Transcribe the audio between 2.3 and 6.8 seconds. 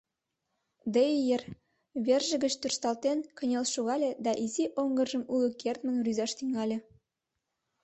гыч тӧршталтен кынел шогале да изи оҥгыржым уло кертмын рӱзаш тӱҥале.